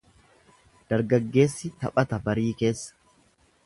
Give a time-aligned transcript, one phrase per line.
[0.93, 3.19] Dargaggeessi taphata barii keessa.